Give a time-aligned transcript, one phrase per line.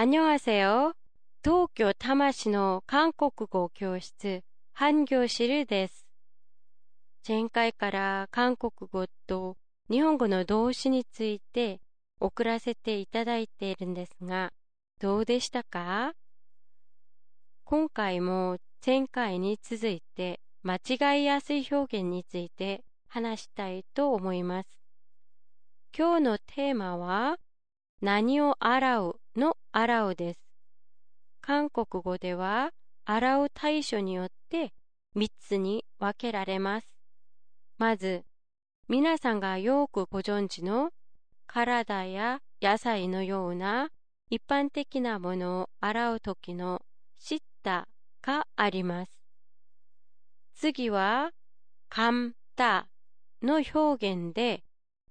[0.00, 0.92] 안녕하세요.
[1.42, 4.42] 도쿄 타마시노 한국어 교室
[4.74, 6.06] 한교실 です。
[7.26, 9.56] 前回から韓国語と
[9.88, 11.80] 日本語の動詞について
[12.20, 14.52] 送らせていただいているんですが、
[15.00, 16.12] どうでしたか
[17.64, 24.68] 今回も前回に続いて間違いやすい表現について話したいと思います。
[25.96, 27.38] 今日のテーマは
[28.02, 29.19] 何を洗うの
[29.73, 30.39] 洗うです。
[31.41, 32.71] 韓国語では
[33.05, 34.73] 洗う対処によって
[35.15, 36.87] 3つに分けられます。
[37.77, 38.25] まず、
[38.89, 40.91] 皆さんがよくご存知の
[41.47, 43.89] 体や野菜のような
[44.29, 46.81] 一般的なものを洗うときの
[47.17, 47.87] 知った
[48.21, 49.21] があります。
[50.53, 51.31] 次は、
[51.89, 52.87] かんだ
[53.41, 54.63] の表現で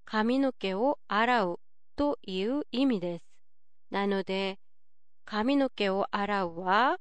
[0.05, 1.59] 髪の毛を洗う
[1.95, 3.30] という意味です。
[3.90, 4.58] なので、
[5.24, 6.98] 髪の毛を洗うは、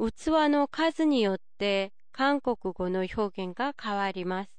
[0.00, 4.50] 器の数によって韓国語の表現が変わります。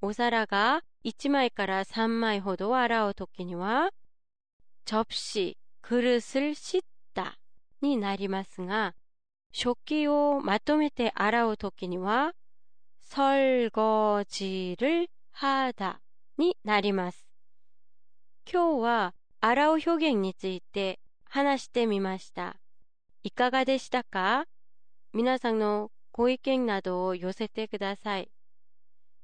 [0.00, 3.90] お皿が1枚から3枚ほど洗うときには、
[4.86, 7.38] 접시그릇을 씻다
[7.80, 8.94] になりますが、
[9.52, 12.34] 食器をまとめて洗うときには、
[13.10, 16.00] 설거지를 하다
[16.38, 17.26] になります。
[18.50, 22.56] 今日は洗う表現について話してみました。
[23.22, 24.46] いかがでしたか
[25.12, 28.30] 皆さんのご意見などを寄せてください。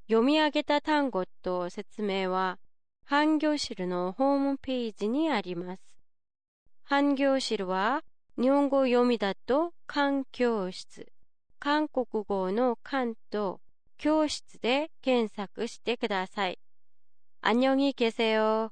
[0.08, 2.58] 読み上げた単語と説明は、
[3.04, 5.82] 半行汁のホームページにあります。
[6.84, 8.02] 半行汁は、
[8.40, 11.06] 日本語読みだと環教室、
[11.58, 13.60] 韓国語の関と
[13.98, 16.58] 教室で検索してください。
[17.42, 18.70] 안녕히계세요